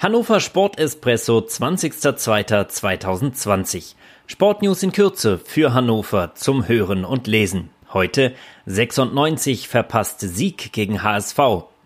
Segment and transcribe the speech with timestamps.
[0.00, 3.96] Hannover Sport Espresso 20.02.2020.
[4.28, 7.70] Sportnews in Kürze für Hannover zum Hören und Lesen.
[7.92, 8.32] Heute
[8.66, 11.40] 96 verpasste Sieg gegen HSV.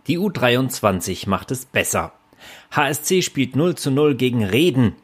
[0.08, 2.12] Die U23 macht es besser.
[2.72, 4.94] HSC spielt 0 zu 0 gegen Reden.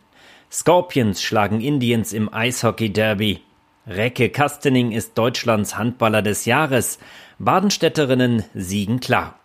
[0.52, 3.40] Scorpions schlagen Indiens im Eishockey Derby.
[3.86, 6.98] Recke Kastening ist Deutschlands Handballer des Jahres.
[7.38, 9.38] Badenstädterinnen siegen klar.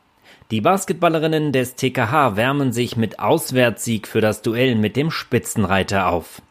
[0.51, 6.41] Die Basketballerinnen des TKH wärmen sich mit Auswärtssieg für das Duell mit dem Spitzenreiter auf.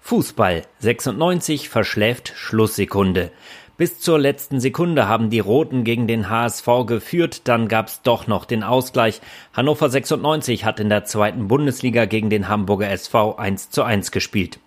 [0.00, 3.30] Fußball 96 verschläft Schlusssekunde.
[3.76, 8.44] Bis zur letzten Sekunde haben die Roten gegen den HSV geführt, dann gab's doch noch
[8.44, 9.20] den Ausgleich.
[9.52, 14.58] Hannover 96 hat in der zweiten Bundesliga gegen den Hamburger SV 1 zu 1 gespielt.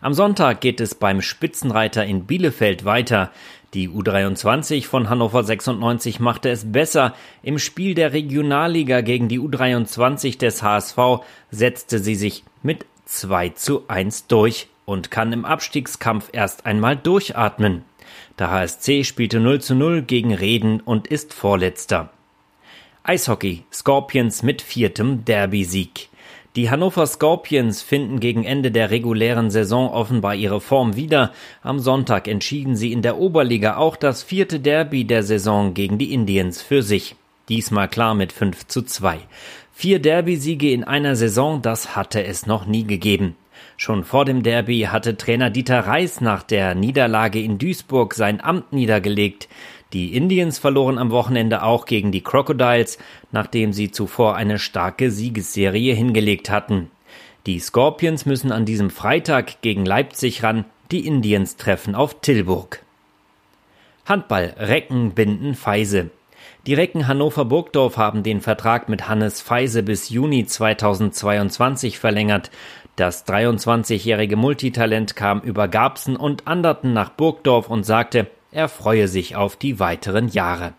[0.00, 3.30] Am Sonntag geht es beim Spitzenreiter in Bielefeld weiter.
[3.72, 7.14] Die U23 von Hannover 96 machte es besser.
[7.44, 10.98] Im Spiel der Regionalliga gegen die U23 des HSV
[11.52, 17.84] setzte sie sich mit 2 zu 1 durch und kann im Abstiegskampf erst einmal durchatmen.
[18.40, 22.10] Der HSC spielte 0 zu 0 gegen Reden und ist Vorletzter.
[23.04, 26.09] Eishockey Scorpions mit viertem Derby-Sieg.
[26.56, 31.30] Die Hannover Scorpions finden gegen Ende der regulären Saison offenbar ihre Form wieder.
[31.62, 36.12] Am Sonntag entschieden sie in der Oberliga auch das vierte Derby der Saison gegen die
[36.12, 37.14] Indians für sich.
[37.48, 39.18] Diesmal klar mit 5 zu 2.
[39.72, 43.36] Vier Derby-Siege in einer Saison, das hatte es noch nie gegeben.
[43.76, 48.72] Schon vor dem Derby hatte Trainer Dieter Reis nach der Niederlage in Duisburg sein Amt
[48.72, 49.48] niedergelegt.
[49.92, 52.98] Die Indians verloren am Wochenende auch gegen die Crocodiles,
[53.32, 56.90] nachdem sie zuvor eine starke Siegesserie hingelegt hatten.
[57.46, 62.82] Die Scorpions müssen an diesem Freitag gegen Leipzig ran, die Indians treffen auf Tilburg.
[64.04, 66.10] Handball Recken binden Feise.
[66.66, 72.50] Die Recken Hannover Burgdorf haben den Vertrag mit Hannes Feise bis Juni 2022 verlängert.
[72.96, 79.36] Das 23-jährige Multitalent kam über Garbsen und Anderten nach Burgdorf und sagte, er freue sich
[79.36, 80.74] auf die weiteren Jahre.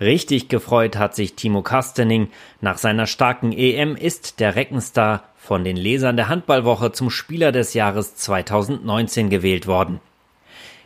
[0.00, 2.28] Richtig gefreut hat sich Timo Kastening.
[2.60, 7.74] Nach seiner starken EM ist der Reckenstar von den Lesern der Handballwoche zum Spieler des
[7.74, 10.00] Jahres 2019 gewählt worden.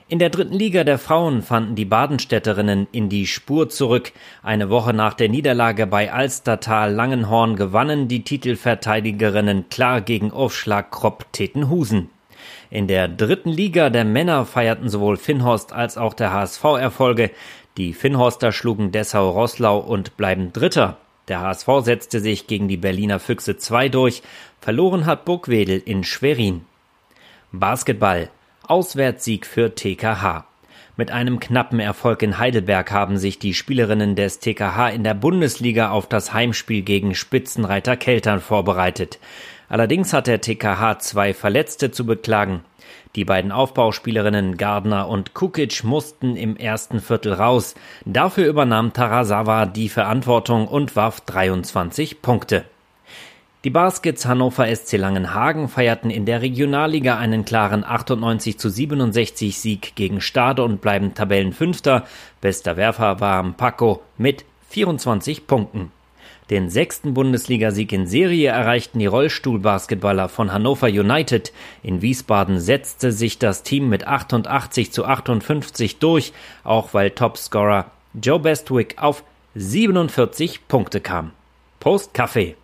[0.06, 4.12] In der dritten Liga der Frauen fanden die Badenstädterinnen in die Spur zurück.
[4.42, 11.32] Eine Woche nach der Niederlage bei Alstertal Langenhorn gewannen die Titelverteidigerinnen klar gegen Aufschlag Kropp
[11.32, 12.10] Tetenhusen.
[12.70, 17.30] In der dritten Liga der Männer feierten sowohl Finnhorst als auch der HSV Erfolge.
[17.76, 20.98] Die Finnhorster schlugen Dessau-Rosslau und bleiben Dritter.
[21.28, 24.22] Der HSV setzte sich gegen die Berliner Füchse 2 durch.
[24.60, 26.64] Verloren hat Burgwedel in Schwerin.
[27.52, 28.30] Basketball.
[28.66, 30.46] Auswärtssieg für TKH.
[30.96, 35.90] Mit einem knappen Erfolg in Heidelberg haben sich die Spielerinnen des TKH in der Bundesliga
[35.90, 39.18] auf das Heimspiel gegen Spitzenreiter Keltern vorbereitet.
[39.68, 42.60] Allerdings hat der TKH zwei Verletzte zu beklagen.
[43.16, 47.74] Die beiden Aufbauspielerinnen Gardner und Kukic mussten im ersten Viertel raus.
[48.04, 52.64] Dafür übernahm Tarasawa die Verantwortung und warf 23 Punkte.
[53.64, 59.94] Die Baskets Hannover SC Langenhagen feierten in der Regionalliga einen klaren 98 zu 67 Sieg
[59.94, 62.04] gegen Stade und bleiben Tabellenfünfter.
[62.42, 65.92] Bester Werfer war Paco mit 24 Punkten.
[66.50, 71.50] Den sechsten Bundesligasieg in Serie erreichten die Rollstuhlbasketballer von Hannover United.
[71.82, 78.40] In Wiesbaden setzte sich das Team mit 88 zu 58 durch, auch weil Topscorer Joe
[78.40, 81.30] Bestwick auf 47 Punkte kam.
[81.80, 82.56] Post Kaffee.